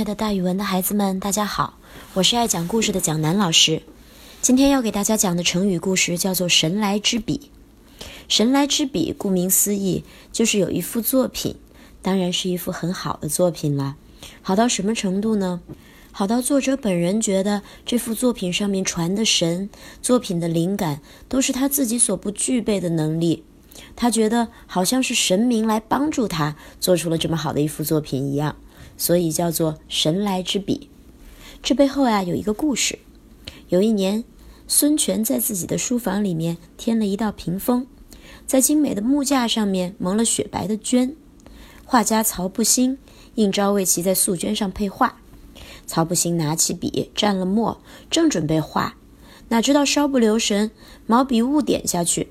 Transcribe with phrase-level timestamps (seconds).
[0.00, 1.74] 爱的大语文的孩子们，大家好，
[2.14, 3.82] 我是爱讲故事的蒋楠老师。
[4.40, 7.50] 今天要给大家讲的成语故事叫做“神来之笔”。
[8.26, 10.02] 神来之笔，顾名思义，
[10.32, 11.56] 就是有一幅作品，
[12.00, 13.96] 当然是一幅很好的作品了。
[14.40, 15.60] 好到什么程度呢？
[16.12, 19.68] 好到作者本人觉得这幅作品上面传的神，
[20.00, 23.44] 作品的灵感都是他自己所不具备的能力。
[23.94, 28.56] 他觉得好像是神明来帮助他做出了这么好的一幅作品一样。
[29.00, 30.90] 所以叫做神来之笔。
[31.62, 32.98] 这背后呀有一个故事。
[33.70, 34.24] 有一年，
[34.68, 37.86] 孙权在自己的书房里面添了一道屏风，
[38.46, 41.14] 在精美的木架上面蒙了雪白的绢。
[41.86, 42.98] 画家曹不兴
[43.36, 45.18] 应召为其在素绢上配画。
[45.86, 48.96] 曹不兴拿起笔蘸了墨，正准备画，
[49.48, 50.70] 哪知道稍不留神，
[51.06, 52.28] 毛笔误点下去。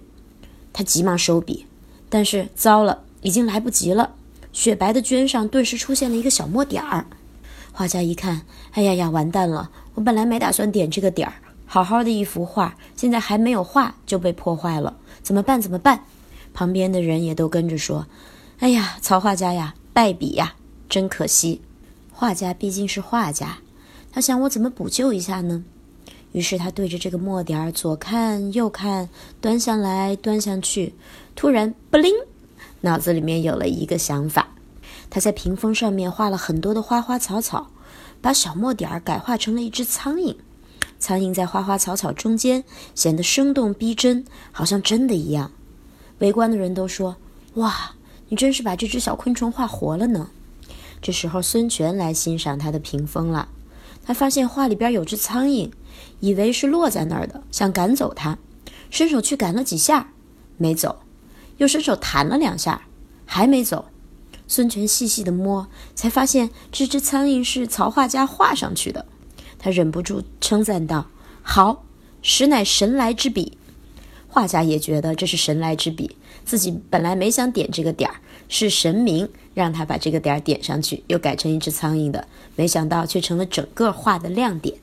[0.72, 1.66] 他急忙收笔，
[2.10, 4.16] 但是糟了，已经来不及了。
[4.60, 7.06] 雪白的绢上顿时出现了一个小墨点儿，
[7.72, 8.42] 画家一看，
[8.74, 9.70] 哎呀呀，完蛋了！
[9.94, 15.62] 我本来没打算点这个点儿，好好的一幅画，现在还没有画就被破坏了，怎么办？
[15.62, 16.04] 怎么办？
[16.54, 18.06] 旁边的人也都跟着说
[18.60, 20.56] ：“哎呀，曹画家呀，败笔呀，
[20.90, 21.62] 真可惜。”
[22.12, 23.60] 画家毕竟是画家，
[24.12, 25.64] 他想我怎么补救一下呢？
[26.34, 29.08] 于是他对着这个墨点儿左看右看，
[29.40, 30.96] 端详来端详去，
[31.34, 32.14] 突然不灵。
[32.82, 34.50] 脑子里面有了一个想法，
[35.10, 37.72] 他在屏风上面画了很多的花花草草，
[38.22, 40.36] 把小墨点儿改画成了一只苍蝇。
[40.98, 42.64] 苍蝇在花花草草中间
[42.94, 45.52] 显得生动逼真，好像真的一样。
[46.20, 47.16] 围观的人都说
[47.56, 47.92] ：“哇，
[48.28, 50.30] 你真是把这只小昆虫画活了呢。”
[51.02, 53.48] 这时候，孙权来欣赏他的屏风了。
[54.04, 55.72] 他发现画里边有只苍蝇，
[56.20, 58.38] 以为是落在那儿的，想赶走它，
[58.90, 60.12] 伸手去赶了几下，
[60.58, 61.00] 没走。
[61.60, 62.82] 又伸手弹了两下，
[63.26, 63.86] 还没走。
[64.48, 69.06] 孙权细细的摸，才发现这只苍蝇是曹画家画上去的。
[69.60, 71.08] 他忍不住称赞道
[71.44, 71.86] ：“好，
[72.24, 73.58] 实乃神来之笔。”
[74.28, 76.16] 画家也觉得这是神来之笔，
[76.46, 78.16] 自己本来没想点这个点儿，
[78.48, 84.78] 是神明让他把这个点儿点上去，又改成一只苍蝇的，没想到却成了整个画的亮点。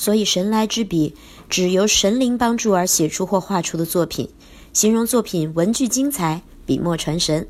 [0.00, 1.14] 所以，神来之笔
[1.50, 4.30] 指由神灵帮助而写出或画出的作品。
[4.72, 7.46] 形容作品文具精彩，笔墨传神。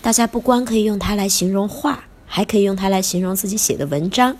[0.00, 4.34] 大家不光可以用它来形容画，还可以用它来形容自己写的文章。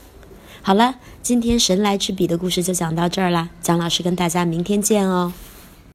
[0.62, 3.50] 好了，今天神来之笔的故事就讲到这儿啦。
[3.60, 5.30] 蒋老师跟大家明天见哦。